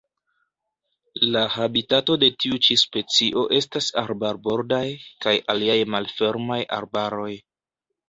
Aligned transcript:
La 1.35 1.43
habitato 1.55 2.15
de 2.23 2.31
tiu 2.45 2.57
ĉi 2.69 2.79
specio 2.85 3.45
estas 3.61 3.93
arbarbordoj 4.05 4.83
kaj 5.29 5.39
aliaj 5.57 5.81
malfermaj 5.97 6.63
arbaroj. 6.83 7.33